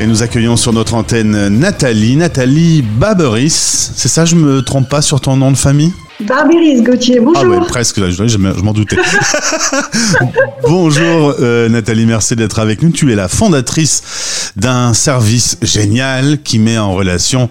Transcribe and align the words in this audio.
Et 0.00 0.06
nous 0.06 0.22
accueillons 0.22 0.56
sur 0.56 0.72
notre 0.72 0.94
antenne 0.94 1.48
Nathalie, 1.48 2.16
Nathalie 2.16 2.82
Baberis. 2.82 3.50
C'est 3.50 4.08
ça, 4.08 4.24
je 4.24 4.36
me 4.36 4.62
trompe 4.62 4.88
pas 4.88 5.02
sur 5.02 5.20
ton 5.20 5.36
nom 5.36 5.50
de 5.50 5.56
famille? 5.56 5.92
Barberis 6.20 6.80
Gauthier, 6.82 7.18
Ah 7.20 7.24
bonjour. 7.24 7.44
ouais, 7.60 7.66
presque, 7.68 8.00
je, 8.02 8.10
je- 8.10 8.26
je 8.28 8.38
m'en 8.38 8.72
doutais. 8.72 8.96
Bonjour 10.62 11.34
euh, 11.40 11.68
Nathalie, 11.68 12.06
merci 12.06 12.34
d'être 12.36 12.58
avec 12.58 12.82
nous. 12.82 12.90
Tu 12.90 13.12
es 13.12 13.14
la 13.14 13.28
fondatrice 13.28 14.50
d'un 14.56 14.94
service 14.94 15.58
génial 15.62 16.38
qui 16.42 16.58
met 16.58 16.78
en 16.78 16.94
relation 16.94 17.50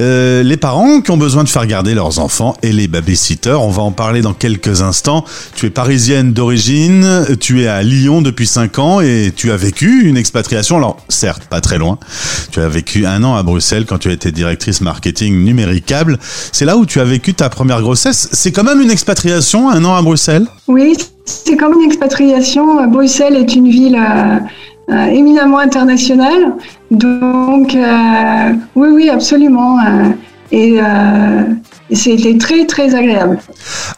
euh, 0.00 0.42
les 0.42 0.56
parents 0.56 1.00
qui 1.02 1.10
ont 1.10 1.16
besoin 1.18 1.44
de 1.44 1.48
faire 1.48 1.66
garder 1.66 1.94
leurs 1.94 2.18
enfants 2.18 2.56
et 2.62 2.72
les 2.72 2.88
babysitters. 2.88 3.60
On 3.60 3.70
va 3.70 3.82
en 3.82 3.92
parler 3.92 4.22
dans 4.22 4.32
quelques 4.32 4.80
instants. 4.80 5.24
Tu 5.54 5.66
es 5.66 5.70
parisienne 5.70 6.32
d'origine, 6.32 7.26
tu 7.40 7.62
es 7.62 7.66
à 7.68 7.82
Lyon 7.82 8.22
depuis 8.22 8.46
5 8.46 8.78
ans 8.78 9.00
et 9.02 9.32
tu 9.36 9.52
as 9.52 9.56
vécu 9.56 10.08
une 10.08 10.16
expatriation. 10.16 10.78
Alors 10.78 10.96
certes, 11.10 11.44
pas 11.44 11.60
très 11.60 11.76
loin. 11.78 11.98
Tu 12.50 12.60
as 12.60 12.68
vécu 12.68 13.04
un 13.06 13.22
an 13.24 13.36
à 13.36 13.42
Bruxelles 13.42 13.84
quand 13.86 13.98
tu 13.98 14.08
as 14.08 14.12
été 14.12 14.32
directrice 14.32 14.80
marketing 14.80 15.44
numéricable. 15.44 16.18
C'est 16.52 16.64
là 16.64 16.76
où 16.78 16.86
tu 16.86 17.00
as 17.00 17.04
vécu 17.04 17.34
ta 17.34 17.50
première 17.50 17.82
grossesse. 17.98 18.28
C'est 18.32 18.52
quand 18.52 18.64
même 18.64 18.80
une 18.80 18.90
expatriation, 18.90 19.68
un 19.68 19.84
an 19.84 19.94
à 19.96 20.02
Bruxelles 20.02 20.46
Oui, 20.68 20.94
c'est 21.24 21.56
comme 21.56 21.74
une 21.80 21.86
expatriation. 21.86 22.86
Bruxelles 22.88 23.36
est 23.36 23.54
une 23.54 23.68
ville 23.68 23.96
euh, 23.96 24.38
euh, 24.92 25.06
éminemment 25.06 25.58
internationale. 25.58 26.54
Donc, 26.90 27.74
euh, 27.74 28.52
oui, 28.76 28.88
oui, 28.92 29.08
absolument. 29.10 29.78
euh, 29.80 30.10
et 30.50 30.78
euh, 30.80 31.42
c'était 31.92 32.38
très, 32.38 32.64
très 32.64 32.94
agréable. 32.94 33.38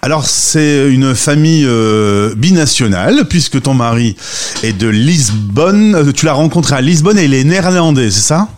Alors 0.02 0.24
c'est 0.24 0.90
une 0.90 1.14
famille 1.14 1.64
euh, 1.64 2.34
binationale 2.34 3.24
puisque 3.28 3.62
ton 3.62 3.74
mari 3.74 4.16
est 4.64 4.76
de 4.76 4.88
Lisbonne. 4.88 5.94
Euh, 5.94 6.12
Tu 6.12 6.26
l'as 6.26 6.32
rencontré 6.32 6.74
à 6.74 6.80
Lisbonne 6.80 7.18
et 7.18 7.26
il 7.26 7.34
est 7.34 7.44
néerlandais, 7.44 8.10
c'est 8.10 8.26
ça? 8.32 8.48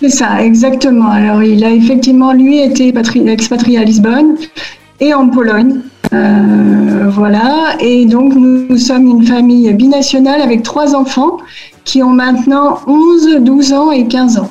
C'est 0.00 0.10
ça, 0.10 0.42
exactement. 0.44 1.10
Alors, 1.10 1.42
il 1.42 1.64
a 1.64 1.70
effectivement, 1.70 2.32
lui, 2.32 2.58
été 2.62 2.92
patri- 2.92 3.26
expatrié 3.28 3.78
à 3.78 3.84
Lisbonne 3.84 4.36
et 5.00 5.12
en 5.12 5.28
Pologne. 5.28 5.80
Euh, 6.12 7.08
voilà. 7.10 7.76
Et 7.80 8.06
donc, 8.06 8.34
nous, 8.34 8.66
nous 8.68 8.78
sommes 8.78 9.06
une 9.06 9.26
famille 9.26 9.72
binationale 9.74 10.40
avec 10.40 10.62
trois 10.62 10.94
enfants 10.94 11.38
qui 11.84 12.02
ont 12.02 12.10
maintenant 12.10 12.78
11, 12.86 13.38
12 13.40 13.72
ans 13.72 13.90
et 13.92 14.06
15 14.06 14.38
ans. 14.38 14.50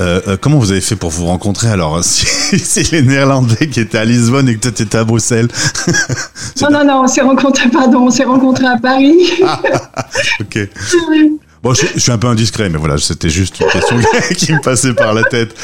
Euh, 0.00 0.20
euh, 0.26 0.36
Comment 0.40 0.58
vous 0.58 0.72
avez 0.72 0.80
fait 0.80 0.96
pour 0.96 1.10
vous 1.10 1.26
rencontrer 1.26 1.68
alors 1.68 2.02
Si 2.04 2.26
c'est 2.58 2.90
les 2.90 3.02
Néerlandais 3.02 3.68
qui 3.68 3.80
étaient 3.80 3.98
à 3.98 4.04
Lisbonne 4.04 4.48
et 4.48 4.56
que 4.56 4.60
toi 4.62 4.72
t'étais 4.72 4.98
à 4.98 5.04
Bruxelles 5.04 5.46
Non, 6.62 6.70
non, 6.72 6.84
non, 6.84 7.02
on 7.04 7.06
s'est 7.06 7.20
rencontrés, 7.20 7.68
pardon, 7.68 8.06
on 8.06 8.10
s'est 8.10 8.24
rencontrés 8.24 8.66
à 8.66 8.78
Paris. 8.78 9.16
Ok. 10.40 10.58
Bon, 11.62 11.74
je, 11.74 11.84
je 11.94 12.00
suis 12.00 12.10
un 12.10 12.16
peu 12.16 12.26
indiscret, 12.26 12.70
mais 12.70 12.78
voilà, 12.78 12.96
c'était 12.96 13.28
juste 13.28 13.60
une 13.60 13.66
question 13.66 13.98
qui 14.36 14.50
me 14.54 14.62
passait 14.62 14.94
par 14.94 15.12
la 15.12 15.24
tête. 15.24 15.54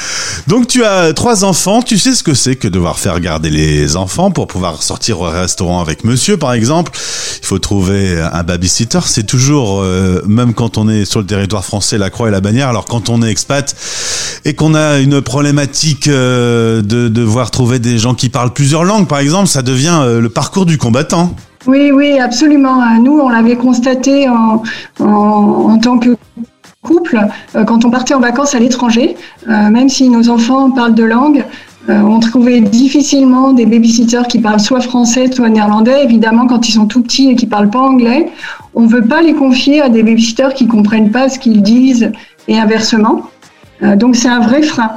Donc, 0.46 0.68
tu 0.68 0.84
as 0.84 1.14
trois 1.14 1.42
enfants. 1.42 1.80
Tu 1.80 1.96
sais 1.96 2.14
ce 2.14 2.22
que 2.22 2.34
c'est 2.34 2.54
que 2.54 2.68
devoir 2.68 2.98
faire 2.98 3.18
garder 3.18 3.48
les 3.48 3.96
enfants 3.96 4.30
pour 4.30 4.46
pouvoir 4.46 4.82
sortir 4.82 5.20
au 5.20 5.24
restaurant 5.24 5.80
avec 5.80 6.04
monsieur, 6.04 6.36
par 6.36 6.52
exemple? 6.52 6.92
Il 7.40 7.46
faut 7.46 7.58
trouver 7.58 8.20
un 8.20 8.42
babysitter. 8.42 8.98
C'est 9.06 9.26
toujours, 9.26 9.80
euh, 9.80 10.22
même 10.26 10.52
quand 10.52 10.76
on 10.76 10.86
est 10.90 11.06
sur 11.06 11.20
le 11.20 11.26
territoire 11.26 11.64
français, 11.64 11.96
la 11.96 12.10
croix 12.10 12.28
et 12.28 12.30
la 12.30 12.42
bannière. 12.42 12.68
Alors, 12.68 12.84
quand 12.84 13.08
on 13.08 13.22
est 13.22 13.30
expat 13.30 13.74
et 14.44 14.54
qu'on 14.54 14.74
a 14.74 14.98
une 14.98 15.22
problématique 15.22 16.08
euh, 16.08 16.82
de 16.82 17.08
devoir 17.08 17.50
trouver 17.50 17.78
des 17.78 17.96
gens 17.96 18.12
qui 18.14 18.28
parlent 18.28 18.52
plusieurs 18.52 18.84
langues, 18.84 19.08
par 19.08 19.20
exemple, 19.20 19.48
ça 19.48 19.62
devient 19.62 19.98
euh, 20.02 20.20
le 20.20 20.28
parcours 20.28 20.66
du 20.66 20.76
combattant. 20.76 21.34
Oui, 21.66 21.90
oui, 21.92 22.18
absolument. 22.18 22.80
Euh, 22.80 22.98
Nous, 23.00 23.18
on 23.18 23.28
l'avait 23.28 23.56
constaté 23.56 24.28
en, 24.28 24.62
en, 25.00 25.04
en 25.04 25.78
tant 25.78 25.98
que 25.98 26.16
couple 26.82 27.18
euh, 27.56 27.64
quand 27.64 27.84
on 27.84 27.90
partait 27.90 28.14
en 28.14 28.20
vacances 28.20 28.54
à 28.54 28.60
l'étranger. 28.60 29.16
Euh, 29.48 29.70
même 29.70 29.88
si 29.88 30.08
nos 30.08 30.28
enfants 30.28 30.70
parlent 30.70 30.94
de 30.94 31.04
langue, 31.04 31.44
on 31.88 32.18
trouvait 32.18 32.60
difficilement 32.60 33.52
des 33.52 33.64
babysitters 33.64 34.26
qui 34.28 34.40
parlent 34.40 34.58
soit 34.58 34.80
français, 34.80 35.30
soit 35.30 35.48
néerlandais. 35.48 36.02
Évidemment, 36.02 36.48
quand 36.48 36.68
ils 36.68 36.72
sont 36.72 36.86
tout 36.86 37.00
petits 37.00 37.30
et 37.30 37.36
qui 37.36 37.46
parlent 37.46 37.70
pas 37.70 37.78
anglais, 37.78 38.28
on 38.74 38.82
ne 38.82 38.88
veut 38.88 39.04
pas 39.04 39.22
les 39.22 39.34
confier 39.34 39.82
à 39.82 39.88
des 39.88 40.02
babysitters 40.02 40.52
qui 40.52 40.66
comprennent 40.66 41.12
pas 41.12 41.28
ce 41.28 41.38
qu'ils 41.38 41.62
disent 41.62 42.10
et 42.48 42.58
inversement. 42.58 43.30
Donc, 43.80 44.16
c'est 44.16 44.28
un 44.28 44.40
vrai 44.40 44.62
frein. 44.62 44.90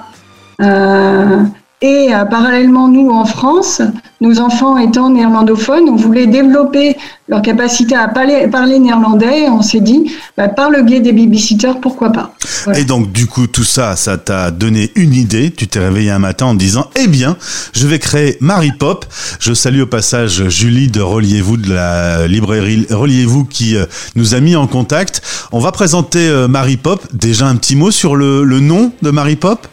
Et 1.82 2.14
euh, 2.14 2.26
parallèlement, 2.26 2.90
nous, 2.90 3.10
en 3.10 3.24
France, 3.24 3.82
nos 4.20 4.42
enfants 4.42 4.78
étant 4.78 5.10
néerlandophones, 5.10 5.88
on 5.88 5.96
voulait 5.96 6.28
développer 6.28 6.98
leur 7.30 7.42
capacité 7.42 7.96
à 7.96 8.10
parler, 8.10 8.80
néerlandais. 8.80 9.48
On 9.48 9.62
s'est 9.62 9.80
dit, 9.80 10.12
bah, 10.36 10.50
par 10.50 10.70
le 10.70 10.84
biais 10.84 11.00
des 11.00 11.14
babysitters, 11.14 11.80
pourquoi 11.82 12.12
pas. 12.12 12.34
Et 12.76 12.84
donc, 12.84 13.14
du 13.14 13.28
coup, 13.28 13.48
tout 13.48 13.64
ça, 13.64 13.96
ça 13.96 14.18
t'a 14.18 14.52
donné 14.52 14.92
une 14.96 15.14
idée. 15.14 15.52
Tu 15.52 15.68
t'es 15.68 15.80
réveillé 15.80 16.12
un 16.12 16.20
matin 16.20 16.48
en 16.48 16.54
disant, 16.54 16.90
eh 17.02 17.08
bien, 17.08 17.38
je 17.74 17.88
vais 17.88 18.00
créer 18.00 18.36
Marie 18.42 18.74
Pop. 18.78 19.06
Je 19.40 19.54
salue 19.54 19.80
au 19.80 19.88
passage 19.88 20.50
Julie 20.50 20.90
de 20.90 21.00
Reliez-vous, 21.00 21.56
de 21.56 21.74
la 21.74 22.28
librairie 22.28 22.88
Reliez-vous, 22.90 23.46
qui 23.46 23.78
euh, 23.78 23.86
nous 24.16 24.36
a 24.36 24.42
mis 24.42 24.58
en 24.58 24.68
contact. 24.68 25.22
On 25.54 25.60
va 25.60 25.72
présenter 25.72 26.28
euh, 26.28 26.50
Marie 26.50 26.76
Pop. 26.76 27.08
Déjà 27.14 27.48
un 27.48 27.56
petit 27.56 27.78
mot 27.78 27.90
sur 27.90 28.18
le, 28.18 28.44
le 28.44 28.60
nom 28.60 28.92
de 29.02 29.12
Marie 29.12 29.38
Pop 29.38 29.66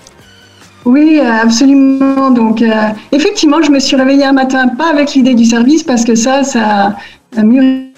Oui, 0.87 1.19
euh, 1.21 1.43
absolument. 1.43 2.31
Donc, 2.31 2.63
euh, 2.63 2.71
effectivement, 3.13 3.61
je 3.61 3.71
me 3.73 3.81
suis 3.81 3.97
réveillée 3.97 4.25
un 4.25 4.33
matin, 4.33 4.69
pas 4.69 4.89
avec 4.89 5.15
l'idée 5.15 5.35
du 5.35 5.45
service, 5.45 5.83
parce 5.83 6.05
que 6.05 6.15
ça, 6.15 6.45
ça 6.45 6.95
a 7.37 7.43
mûri 7.43 7.91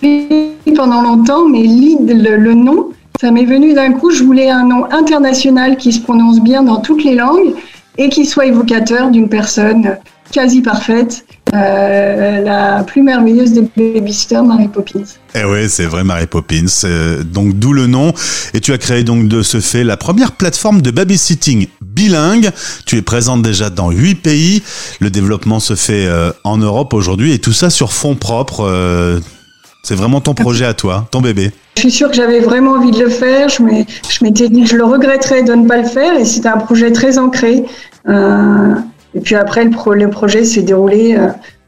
pendant 0.75 1.03
longtemps, 1.03 1.44
mais 1.47 1.60
l'id- 1.62 2.10
le, 2.10 2.37
le 2.37 2.54
nom, 2.54 2.88
ça 3.21 3.31
m'est 3.31 3.44
venu 3.44 3.75
d'un 3.75 3.93
coup. 3.93 4.10
Je 4.10 4.25
voulais 4.25 4.49
un 4.50 4.65
nom 4.65 4.87
international 4.91 5.76
qui 5.76 5.93
se 5.93 6.00
prononce 6.00 6.41
bien 6.41 6.62
dans 6.62 6.81
toutes 6.81 7.04
les 7.04 7.15
langues 7.15 7.53
et 7.99 8.09
qui 8.09 8.25
soit 8.25 8.47
évocateur 8.47 9.10
d'une 9.10 9.28
personne 9.28 9.99
quasi 10.31 10.61
parfaite, 10.61 11.25
euh, 11.55 12.43
la 12.43 12.84
plus 12.84 13.03
merveilleuse 13.03 13.53
des 13.53 13.62
babysitters, 13.77 14.43
Mary 14.43 14.69
Poppins. 14.69 15.05
Eh 15.34 15.44
oui, 15.44 15.69
c'est 15.69 15.87
vrai, 15.87 16.05
Mary 16.05 16.27
Poppins. 16.27 16.66
Euh, 16.84 17.22
donc, 17.22 17.55
d'où 17.55 17.72
le 17.72 17.87
nom. 17.87 18.12
Et 18.55 18.61
tu 18.61 18.72
as 18.72 18.78
créé 18.78 19.05
donc 19.05 19.28
de 19.28 19.43
ce 19.43 19.61
fait 19.61 19.84
la 19.84 19.97
première 19.97 20.33
plateforme 20.33 20.83
de 20.83 20.91
babysitting 20.91 21.69
bilingue. 21.81 22.50
Tu 22.87 22.97
es 22.97 23.03
présente 23.03 23.43
déjà 23.43 23.71
dans 23.71 23.91
huit 23.91 24.17
pays. 24.17 24.62
Le 25.00 25.11
développement 25.11 25.61
se 25.61 25.75
fait 25.75 26.06
euh, 26.06 26.31
en 26.44 26.59
Europe 26.59 26.93
aujourd'hui 26.93 27.33
et 27.33 27.38
tout 27.38 27.53
ça 27.53 27.71
sur 27.71 27.93
fonds 27.93 28.17
propres. 28.17 29.21
C'est 29.83 29.94
vraiment 29.94 30.21
ton 30.21 30.34
projet 30.34 30.67
à 30.67 30.75
toi, 30.75 31.09
ton 31.11 31.21
bébé. 31.21 31.50
Je 31.77 31.83
suis 31.83 31.91
sûre 31.91 32.11
que 32.11 32.17
j'avais 32.17 32.41
vraiment 32.41 32.72
envie 32.72 32.91
de 32.91 32.99
le 32.99 33.09
faire. 33.09 33.49
Je 33.49 33.62
m'étais 34.22 34.49
dit 34.49 34.62
que 34.62 34.69
je 34.69 34.77
le 34.77 34.84
regretterais 34.84 35.44
de 35.44 35.55
ne 35.55 35.67
pas 35.67 35.78
le 35.78 35.88
faire 35.88 36.15
et 36.15 36.25
c'était 36.25 36.49
un 36.49 36.59
projet 36.59 36.93
très 36.93 37.17
ancré. 37.17 37.65
Et 39.19 39.21
puis 39.21 39.34
après, 39.34 39.65
le, 39.65 39.95
le 39.95 40.11
projet 40.11 40.45
s'est 40.45 40.62
déroulé 40.62 41.17
euh, 41.17 41.27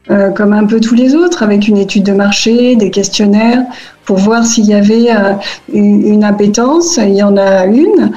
euh, 0.09 0.29
comme 0.29 0.53
un 0.53 0.63
peu 0.63 0.79
tous 0.79 0.95
les 0.95 1.15
autres, 1.15 1.43
avec 1.43 1.67
une 1.67 1.75
étude 1.75 2.03
de 2.03 2.13
marché, 2.13 2.77
des 2.77 2.89
questionnaires, 2.91 3.61
pour 4.05 4.19
voir 4.19 4.45
s'il 4.45 4.67
y 4.67 4.73
avait 4.73 5.11
euh, 5.11 5.33
une, 5.73 6.23
appétence. 6.23 6.95
Il 6.95 7.13
y 7.13 7.21
en 7.21 7.35
a 7.35 7.65
une 7.65 8.13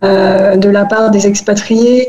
de 0.00 0.68
la 0.68 0.84
part 0.84 1.10
des 1.10 1.26
expatriés, 1.26 2.08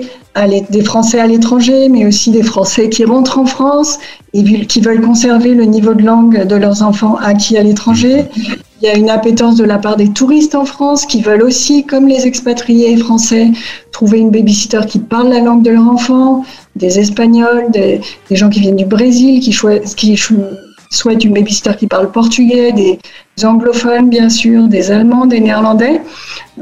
des 0.70 0.84
Français 0.84 1.20
à 1.20 1.28
l'étranger, 1.28 1.90
mais 1.90 2.06
aussi 2.06 2.30
des 2.30 2.44
Français 2.44 2.88
qui 2.88 3.04
rentrent 3.04 3.40
en 3.40 3.48
France 3.48 3.98
et 4.34 4.44
qui 4.68 4.80
veulent 4.80 5.02
conserver 5.02 5.56
le 5.56 5.66
niveau 5.66 5.96
de 5.96 6.04
langue 6.04 6.46
de 6.46 6.56
leurs 6.56 6.84
enfants 6.84 7.16
acquis 7.16 7.58
à 7.58 7.64
l'étranger. 7.64 8.26
Il 8.82 8.88
y 8.88 8.88
a 8.88 8.96
une 8.96 9.10
appétence 9.10 9.56
de 9.56 9.66
la 9.66 9.80
part 9.80 9.98
des 9.98 10.10
touristes 10.14 10.56
en 10.56 10.66
France 10.66 11.06
qui 11.08 11.22
veulent 11.24 11.42
aussi, 11.42 11.84
comme 11.84 12.08
les 12.08 12.28
expatriés 12.28 12.96
français, 12.96 13.52
trouver 14.00 14.20
une 14.20 14.32
babysitter 14.32 14.80
qui 14.88 15.00
parle 15.00 15.28
la 15.28 15.42
langue 15.42 15.62
de 15.62 15.72
leur 15.72 15.86
enfant, 15.90 16.46
des 16.78 17.00
Espagnols, 17.00 17.70
des, 17.70 18.00
gens 18.32 18.50
qui 18.50 18.62
viennent 18.62 18.78
du 18.78 18.86
Brésil, 18.86 19.42
qui, 19.42 19.52
souhaitent 19.52 21.26
une 21.26 21.34
babysitter 21.34 21.74
qui 21.78 21.86
parle 21.86 22.10
portugais, 22.10 22.72
des 22.72 22.98
anglophones 23.44 24.10
bien 24.10 24.30
sûr, 24.30 24.69
des 24.69 24.90
Allemands, 24.90 25.25
des 25.25 25.42
Néerlandais. 25.42 26.00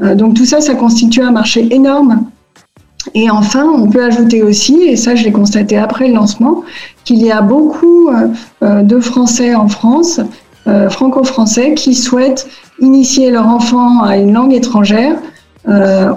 Euh, 0.02 0.16
donc 0.16 0.34
tout 0.34 0.46
ça, 0.46 0.60
ça 0.60 0.74
constitue 0.74 1.22
un 1.22 1.30
marché 1.30 1.72
énorme. 1.72 2.24
Et 3.14 3.30
enfin, 3.30 3.66
on 3.72 3.88
peut 3.88 4.02
ajouter 4.02 4.42
aussi, 4.42 4.82
et 4.82 4.96
ça 4.96 5.14
je 5.14 5.22
l'ai 5.22 5.30
constaté 5.30 5.76
après 5.76 6.08
le 6.08 6.14
lancement, 6.14 6.64
qu'il 7.04 7.22
y 7.22 7.30
a 7.30 7.40
beaucoup 7.40 8.08
euh, 8.08 8.26
euh, 8.64 8.82
de 8.82 8.98
Français 8.98 9.54
en 9.54 9.68
France 9.68 10.20
euh, 10.68 10.90
franco-français 10.90 11.74
qui 11.74 11.94
souhaitent 11.94 12.46
initier 12.80 13.30
leur 13.30 13.46
enfant 13.46 14.02
à 14.02 14.16
une 14.16 14.34
langue 14.34 14.52
étrangère 14.52 15.16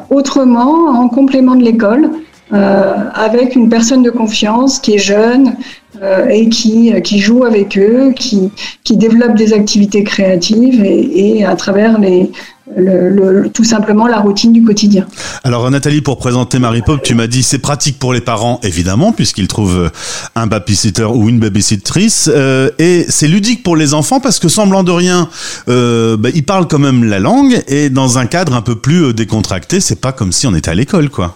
autrement, 0.09 0.88
en 0.89 1.09
complément 1.09 1.55
de 1.55 1.63
l'école, 1.63 2.09
euh, 2.53 2.93
avec 3.13 3.55
une 3.55 3.69
personne 3.69 4.03
de 4.03 4.09
confiance 4.09 4.79
qui 4.79 4.95
est 4.95 4.97
jeune 4.97 5.55
euh, 6.01 6.27
et 6.27 6.49
qui, 6.49 6.93
qui 7.01 7.19
joue 7.19 7.45
avec 7.45 7.77
eux, 7.77 8.11
qui, 8.13 8.51
qui 8.83 8.97
développe 8.97 9.35
des 9.35 9.53
activités 9.53 10.03
créatives 10.03 10.83
et, 10.83 11.38
et 11.38 11.45
à 11.45 11.55
travers 11.55 11.97
les, 11.97 12.29
le, 12.75 13.09
le, 13.09 13.50
tout 13.50 13.63
simplement 13.63 14.07
la 14.07 14.19
routine 14.19 14.53
du 14.53 14.63
quotidien. 14.63 15.06
Alors 15.44 15.69
Nathalie, 15.69 16.01
pour 16.01 16.18
présenter 16.18 16.59
Marie 16.59 16.81
Pop, 16.81 17.01
tu 17.03 17.15
m'as 17.15 17.27
dit 17.27 17.44
c'est 17.44 17.59
pratique 17.59 18.00
pour 18.00 18.13
les 18.13 18.21
parents 18.21 18.59
évidemment 18.63 19.12
puisqu'ils 19.12 19.47
trouvent 19.47 19.91
un 20.35 20.47
babysitter 20.47 21.03
ou 21.03 21.29
une 21.29 21.39
babysittrice 21.39 22.29
euh, 22.33 22.69
et 22.79 23.06
c'est 23.09 23.27
ludique 23.27 23.63
pour 23.63 23.75
les 23.75 23.94
enfants 23.94 24.19
parce 24.19 24.39
que 24.39 24.47
semblant 24.50 24.83
de 24.83 24.91
rien, 24.91 25.29
euh, 25.69 26.18
bah, 26.18 26.29
ils 26.33 26.45
parlent 26.45 26.68
quand 26.68 26.79
même 26.79 27.03
la 27.03 27.19
langue 27.19 27.62
et 27.68 27.89
dans 27.89 28.18
un 28.18 28.25
cadre 28.25 28.56
un 28.56 28.62
peu 28.62 28.75
plus 28.75 29.06
euh, 29.06 29.13
décontracté, 29.13 29.79
c'est 29.79 30.00
pas 30.00 30.12
comme 30.12 30.31
si 30.31 30.47
on 30.47 30.56
était 30.56 30.71
à 30.71 30.75
l'école 30.75 31.09
quoi. 31.09 31.35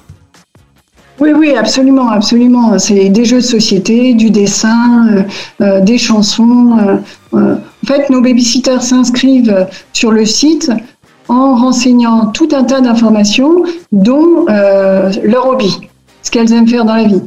Oui, 1.19 1.29
oui, 1.33 1.55
absolument, 1.55 2.09
absolument. 2.09 2.77
C'est 2.77 3.07
des 3.09 3.23
jeux 3.23 3.37
de 3.37 3.41
société, 3.41 4.13
du 4.13 4.31
dessin, 4.31 5.07
euh, 5.07 5.23
euh 5.61 5.81
des 5.81 5.97
chansons. 5.97 6.77
Euh, 6.77 6.97
euh, 7.33 7.55
en 7.55 7.87
fait, 7.87 8.09
nos 8.09 8.21
babysitters 8.21 8.81
s'inscrivent 8.81 9.67
sur 9.93 10.11
le 10.11 10.25
site 10.25 10.71
en 11.27 11.55
renseignant 11.55 12.27
tout 12.27 12.49
un 12.53 12.63
tas 12.63 12.81
d'informations, 12.81 13.63
dont 13.91 14.45
leur 14.47 15.47
hobby, 15.47 15.79
ce 16.21 16.31
qu'elles 16.31 16.51
aiment 16.53 16.67
faire 16.67 16.85
dans 16.85 16.95
la 16.95 17.05
vie. 17.05 17.21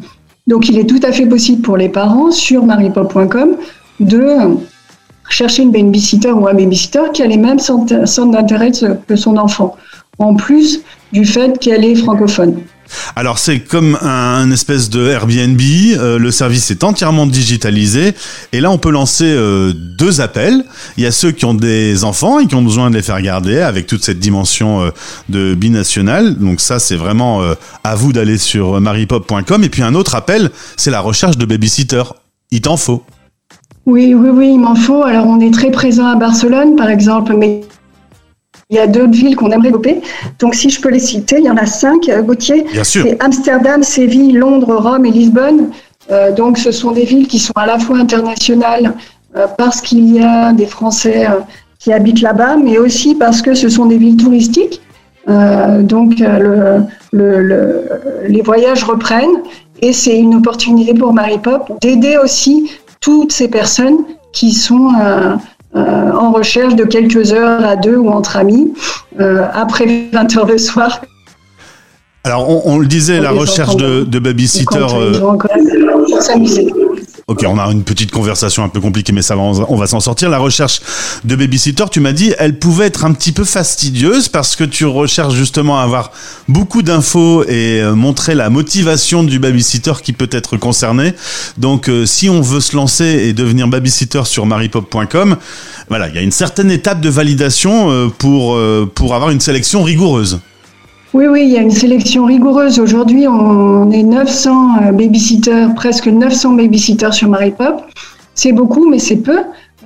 Donc, 0.46 0.68
il 0.68 0.78
est 0.78 0.88
tout 0.88 1.00
à 1.02 1.12
fait 1.12 1.26
possible 1.26 1.62
pour 1.62 1.76
les 1.76 1.88
parents 1.88 2.30
sur 2.30 2.64
maripop.com 2.64 3.56
de 4.00 4.36
chercher 5.28 5.62
une 5.62 5.72
babysitter 5.72 6.30
ou 6.30 6.48
un 6.48 6.54
babysitter 6.54 7.02
qui 7.12 7.22
a 7.22 7.26
les 7.26 7.36
mêmes 7.36 7.58
centres 7.58 8.30
d'intérêt 8.30 8.72
que 9.06 9.16
son 9.16 9.36
enfant, 9.36 9.76
en 10.18 10.34
plus 10.34 10.80
du 11.12 11.24
fait 11.26 11.58
qu'elle 11.58 11.84
est 11.84 11.96
francophone. 11.96 12.60
Alors 13.16 13.38
c'est 13.38 13.60
comme 13.60 13.96
un, 14.02 14.50
espèce 14.50 14.90
de 14.90 15.08
Airbnb, 15.08 15.60
euh, 15.60 16.18
le 16.18 16.30
service 16.30 16.70
est 16.70 16.84
entièrement 16.84 17.26
digitalisé 17.26 18.14
et 18.52 18.60
là 18.60 18.70
on 18.70 18.78
peut 18.78 18.90
lancer 18.90 19.26
euh, 19.26 19.72
deux 19.74 20.20
appels. 20.20 20.64
Il 20.96 21.04
y 21.04 21.06
a 21.06 21.10
ceux 21.10 21.32
qui 21.32 21.44
ont 21.44 21.54
des 21.54 22.04
enfants 22.04 22.38
et 22.38 22.46
qui 22.46 22.54
ont 22.54 22.62
besoin 22.62 22.90
de 22.90 22.96
les 22.96 23.02
faire 23.02 23.20
garder 23.20 23.60
avec 23.60 23.86
toute 23.86 24.04
cette 24.04 24.18
dimension 24.18 24.82
euh, 24.82 24.90
de 25.28 25.54
binational. 25.54 26.36
Donc 26.38 26.60
ça 26.60 26.78
c'est 26.78 26.96
vraiment 26.96 27.42
à 27.84 27.94
vous 27.94 28.12
d'aller 28.12 28.38
sur 28.38 28.80
maripop.com 28.80 29.64
et 29.64 29.68
puis 29.68 29.82
un 29.82 29.94
autre 29.94 30.14
appel, 30.14 30.50
c'est 30.76 30.90
la 30.90 31.00
recherche 31.00 31.36
de 31.36 31.44
babysitter. 31.44 32.02
Il 32.50 32.60
t'en 32.62 32.76
faut. 32.76 33.02
Oui, 33.86 34.14
oui, 34.14 34.28
oui, 34.30 34.50
il 34.52 34.58
m'en 34.58 34.74
faut. 34.74 35.02
Alors 35.02 35.26
on 35.26 35.40
est 35.40 35.52
très 35.52 35.70
présent 35.70 36.06
à 36.06 36.16
Barcelone 36.16 36.76
par 36.76 36.88
exemple, 36.88 37.34
mais 37.36 37.62
il 38.70 38.76
y 38.76 38.80
a 38.80 38.86
d'autres 38.86 39.12
villes 39.12 39.36
qu'on 39.36 39.50
aimerait 39.50 39.68
développer. 39.68 40.00
Donc, 40.38 40.54
si 40.54 40.68
je 40.68 40.80
peux 40.80 40.90
les 40.90 40.98
citer, 40.98 41.36
il 41.38 41.44
y 41.44 41.50
en 41.50 41.56
a 41.56 41.66
cinq, 41.66 42.08
euh, 42.08 42.22
Gauthier. 42.22 42.64
Bien 42.72 42.84
sûr. 42.84 43.02
C'est 43.04 43.22
Amsterdam, 43.22 43.82
Séville, 43.82 44.32
Londres, 44.32 44.76
Rome 44.76 45.06
et 45.06 45.10
Lisbonne. 45.10 45.70
Euh, 46.10 46.32
donc, 46.32 46.58
ce 46.58 46.70
sont 46.70 46.92
des 46.92 47.04
villes 47.04 47.28
qui 47.28 47.38
sont 47.38 47.52
à 47.56 47.66
la 47.66 47.78
fois 47.78 47.98
internationales 47.98 48.94
euh, 49.36 49.46
parce 49.56 49.80
qu'il 49.80 50.14
y 50.14 50.20
a 50.20 50.52
des 50.52 50.66
Français 50.66 51.26
euh, 51.26 51.40
qui 51.78 51.92
habitent 51.92 52.22
là-bas, 52.22 52.56
mais 52.56 52.78
aussi 52.78 53.14
parce 53.14 53.40
que 53.42 53.54
ce 53.54 53.68
sont 53.68 53.86
des 53.86 53.96
villes 53.96 54.16
touristiques. 54.16 54.80
Euh, 55.28 55.82
donc, 55.82 56.18
le, 56.18 56.82
le, 57.12 57.42
le, 57.42 57.84
les 58.28 58.42
voyages 58.42 58.84
reprennent 58.84 59.42
et 59.80 59.92
c'est 59.92 60.18
une 60.18 60.34
opportunité 60.34 60.94
pour 60.94 61.12
Marie 61.12 61.38
Pop 61.38 61.70
d'aider 61.80 62.16
aussi 62.22 62.70
toutes 63.00 63.32
ces 63.32 63.48
personnes 63.48 63.98
qui 64.32 64.52
sont 64.52 64.90
euh, 65.00 65.36
en 66.14 66.32
recherche 66.32 66.74
de 66.74 66.84
quelques 66.84 67.32
heures 67.32 67.64
à 67.64 67.76
deux 67.76 67.96
ou 67.96 68.08
entre 68.10 68.36
amis, 68.36 68.72
euh, 69.20 69.46
après 69.52 69.86
20 70.12 70.36
heures 70.36 70.46
le 70.46 70.58
soir. 70.58 71.00
Alors, 72.24 72.48
on, 72.48 72.62
on 72.64 72.78
le 72.78 72.86
disait, 72.86 73.20
la 73.20 73.30
recherche 73.30 73.76
de, 73.76 74.04
de 74.04 74.18
babysitter. 74.18 74.78
Ok, 77.28 77.44
on 77.46 77.58
a 77.58 77.70
une 77.70 77.84
petite 77.84 78.10
conversation 78.10 78.64
un 78.64 78.70
peu 78.70 78.80
compliquée, 78.80 79.12
mais 79.12 79.20
ça 79.20 79.36
va, 79.36 79.42
on 79.42 79.76
va 79.76 79.86
s'en 79.86 80.00
sortir. 80.00 80.30
La 80.30 80.38
recherche 80.38 80.80
de 81.24 81.36
babysitter, 81.36 81.84
tu 81.90 82.00
m'as 82.00 82.12
dit, 82.12 82.32
elle 82.38 82.58
pouvait 82.58 82.86
être 82.86 83.04
un 83.04 83.12
petit 83.12 83.32
peu 83.32 83.44
fastidieuse 83.44 84.30
parce 84.30 84.56
que 84.56 84.64
tu 84.64 84.86
recherches 84.86 85.34
justement 85.34 85.78
avoir 85.78 86.10
beaucoup 86.48 86.80
d'infos 86.80 87.44
et 87.44 87.82
euh, 87.82 87.94
montrer 87.94 88.34
la 88.34 88.48
motivation 88.48 89.24
du 89.24 89.38
babysitter 89.38 89.92
qui 90.02 90.14
peut 90.14 90.30
être 90.32 90.56
concerné. 90.56 91.12
Donc, 91.58 91.90
euh, 91.90 92.06
si 92.06 92.30
on 92.30 92.40
veut 92.40 92.60
se 92.60 92.74
lancer 92.74 93.04
et 93.04 93.34
devenir 93.34 93.68
babysitter 93.68 94.24
sur 94.24 94.46
maripop.com, 94.46 95.36
voilà, 95.90 96.08
il 96.08 96.14
y 96.14 96.18
a 96.18 96.22
une 96.22 96.32
certaine 96.32 96.70
étape 96.70 97.02
de 97.02 97.10
validation 97.10 97.90
euh, 97.90 98.08
pour, 98.08 98.58
pour 98.94 99.14
avoir 99.14 99.28
une 99.28 99.40
sélection 99.40 99.82
rigoureuse. 99.82 100.40
Oui, 101.14 101.26
oui, 101.26 101.44
il 101.44 101.48
y 101.48 101.56
a 101.56 101.62
une 101.62 101.70
sélection 101.70 102.26
rigoureuse. 102.26 102.78
Aujourd'hui, 102.78 103.26
on 103.26 103.90
est 103.90 104.02
900 104.02 104.50
euh, 104.88 104.92
babysitters, 104.92 105.68
presque 105.74 106.06
900 106.06 106.52
babysitters 106.52 107.14
sur 107.14 107.30
Maripop. 107.30 107.82
C'est 108.34 108.52
beaucoup, 108.52 108.90
mais 108.90 108.98
c'est 108.98 109.16
peu, 109.16 109.38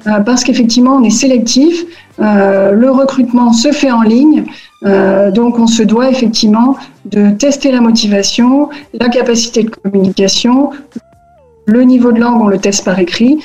euh, 0.09 0.19
parce 0.27 0.43
qu'effectivement, 0.43 0.97
on 0.97 1.05
est 1.05 1.11
sélectif. 1.11 1.85
Euh, 2.19 2.73
le 2.73 2.91
recrutement 2.91 3.53
se 3.53 3.71
fait 3.71 3.93
en 3.93 4.03
ligne. 4.03 4.45
donc, 5.33 5.61
on 5.61 5.69
se 5.69 5.85
doit 5.85 6.11
effectivement 6.11 6.75
de 7.05 7.31
tester 7.31 7.71
la 7.71 7.81
motivation, 7.81 8.69
la 8.93 9.09
capacité 9.09 9.63
de 9.63 9.71
communication, 9.71 10.71
le 11.67 11.85
niveau 11.85 12.11
de 12.11 12.19
langue, 12.19 12.43
on 12.43 12.49
le 12.49 12.59
teste 12.59 12.85
par 12.85 12.99
écrit, 12.99 13.39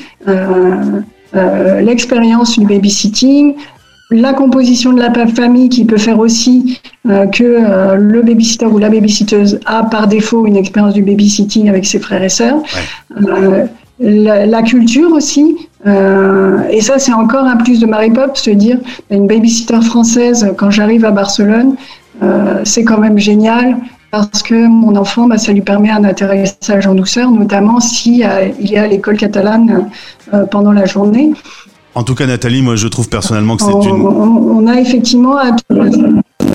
l'expérience 1.83 2.57
du 2.57 2.65
babysitting, 2.65 3.53
la 4.09 4.33
composition 4.33 4.93
de 4.93 5.01
la 5.01 5.27
famille 5.27 5.69
qui 5.69 5.83
peut 5.83 5.97
faire 5.97 6.19
aussi 6.19 6.79
euh, 7.09 7.25
que 7.27 7.43
euh, 7.43 7.95
le 7.95 8.21
babysitter 8.21 8.65
ou 8.65 8.77
la 8.77 8.89
babysitteuse 8.89 9.59
a 9.65 9.83
par 9.83 10.07
défaut 10.07 10.45
une 10.45 10.55
expérience 10.55 10.93
du 10.93 11.03
babysitting 11.03 11.67
avec 11.67 11.85
ses 11.85 11.99
frères 11.99 12.23
et 12.23 12.29
sœurs. 12.29 12.61
Euh, 13.21 13.65
la, 13.99 14.45
la, 14.45 14.61
culture 14.61 15.11
aussi. 15.11 15.57
Et 15.85 16.81
ça, 16.81 16.99
c'est 16.99 17.13
encore 17.13 17.45
un 17.45 17.55
plus 17.55 17.79
de 17.79 17.87
Mary 17.87 18.11
Pop, 18.11 18.37
se 18.37 18.51
dire 18.51 18.77
une 19.09 19.25
babysitter 19.25 19.81
française 19.81 20.53
quand 20.55 20.69
j'arrive 20.69 21.03
à 21.03 21.09
Barcelone, 21.09 21.75
c'est 22.63 22.83
quand 22.83 22.99
même 22.99 23.17
génial 23.17 23.77
parce 24.11 24.43
que 24.43 24.67
mon 24.67 24.95
enfant, 24.97 25.27
bah, 25.27 25.39
ça 25.39 25.51
lui 25.51 25.61
permet 25.61 25.89
un 25.89 26.03
atterrissage 26.03 26.85
en 26.85 26.93
douceur, 26.93 27.31
notamment 27.31 27.79
si 27.79 28.23
il 28.59 28.73
est 28.73 28.77
à 28.77 28.85
l'école 28.85 29.17
catalane 29.17 29.89
pendant 30.51 30.73
la 30.73 30.85
journée. 30.85 31.33
En 31.97 32.03
tout 32.03 32.13
cas, 32.13 32.27
Nathalie, 32.27 32.61
moi, 32.61 32.75
je 32.75 32.87
trouve 32.87 33.09
personnellement 33.09 33.57
que 33.57 33.63
c'est 33.63 33.71
une. 33.71 34.05
On 34.05 34.67
a 34.67 34.79
effectivement. 34.79 35.37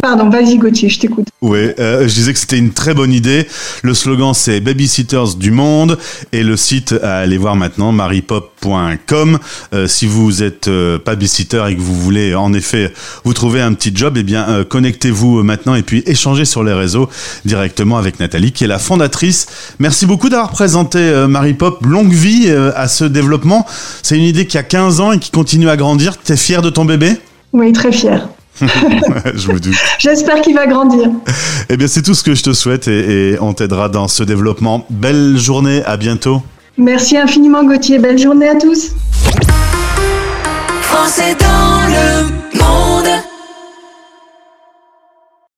Pardon, 0.03 0.29
vas-y 0.31 0.59
Gauthier, 0.59 0.89
je 0.89 0.99
t'écoute. 0.99 1.27
Oui, 1.43 1.71
euh, 1.79 2.09
je 2.09 2.15
disais 2.15 2.33
que 2.33 2.39
c'était 2.41 2.59
une 2.59 2.73
très 2.73 2.93
bonne 2.93 3.13
idée. 3.13 3.47
Le 3.83 3.95
slogan 3.95 4.33
c'est 4.35 4.61
Babysitters 4.61 5.37
du 5.37 5.53
monde 5.53 5.97
et 6.33 6.43
le 6.43 6.57
site 6.57 6.93
à 7.03 7.19
aller 7.19 7.39
voir 7.39 7.55
maintenant 7.55 7.93
maripop.com. 7.93 9.39
Euh, 9.73 9.87
si 9.87 10.07
vous 10.07 10.43
êtes 10.43 10.67
euh, 10.67 10.99
babysitter 11.05 11.65
et 11.69 11.77
que 11.77 11.81
vous 11.81 11.95
voulez 11.95 12.35
en 12.35 12.53
effet 12.53 12.93
vous 13.25 13.33
trouver 13.33 13.61
un 13.61 13.75
petit 13.75 13.93
job, 13.95 14.17
eh 14.17 14.25
bien 14.25 14.49
euh, 14.49 14.65
connectez-vous 14.65 15.45
maintenant 15.45 15.77
et 15.77 15.83
puis 15.83 16.03
échangez 16.07 16.47
sur 16.47 16.65
les 16.65 16.73
réseaux 16.73 17.09
directement 17.45 17.97
avec 17.97 18.19
Nathalie 18.19 18.51
qui 18.51 18.65
est 18.65 18.69
la 18.69 18.81
fondatrice. 18.81 19.47
Merci 19.79 20.07
beaucoup 20.07 20.29
d'avoir 20.29 20.51
présenté 20.51 21.27
Maripop. 21.29 21.87
Longue 21.87 22.13
vie 22.13 22.51
à 22.51 22.89
ce 22.89 23.05
développement. 23.05 23.67
C'est 24.03 24.17
une 24.17 24.25
idée 24.25 24.47
qui 24.47 24.59
a 24.59 24.65
15 24.65 25.01
ans 25.01 25.13
et 25.13 25.21
qui 25.21 25.31
continue 25.31 25.69
à 25.69 25.77
grandir. 25.77 26.19
T'es 26.19 26.37
fier 26.37 26.61
de 26.61 26.71
ton 26.71 26.85
bébé? 26.85 27.13
Oui, 27.53 27.73
très 27.73 27.93
fier. 27.93 28.29
je 28.61 29.53
me 29.53 29.59
doute. 29.59 29.75
J'espère 29.99 30.41
qu'il 30.41 30.55
va 30.55 30.67
grandir. 30.67 31.11
Eh 31.69 31.77
bien, 31.77 31.87
c'est 31.87 32.03
tout 32.03 32.15
ce 32.15 32.23
que 32.23 32.35
je 32.35 32.43
te 32.43 32.53
souhaite 32.53 32.89
et, 32.89 33.33
et 33.33 33.41
on 33.41 33.53
t'aidera 33.55 33.89
dans 33.89 34.09
ce 34.09 34.23
développement. 34.23 34.87
Belle 34.91 35.37
journée, 35.39 35.83
à 35.85 35.97
bientôt. 35.97 36.43
Merci 36.79 37.17
infiniment 37.17 37.65
Gauthier, 37.65 37.99
belle 37.99 38.19
journée 38.19 38.49
à 38.49 38.55
tous. 38.57 38.93
Français 40.83 41.37
dans 41.39 41.89
le 41.89 42.59
monde. 42.59 43.23